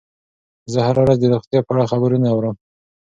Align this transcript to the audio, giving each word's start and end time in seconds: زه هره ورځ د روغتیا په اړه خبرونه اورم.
زه 0.71 0.79
هره 0.87 1.01
ورځ 1.03 1.17
د 1.21 1.25
روغتیا 1.33 1.59
په 1.65 1.71
اړه 1.73 1.89
خبرونه 1.91 2.27
اورم. 2.31 2.55